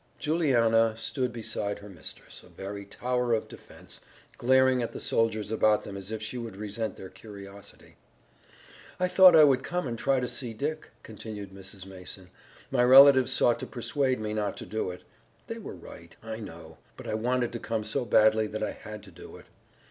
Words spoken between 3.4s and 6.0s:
defense, glaring at the soldiers about them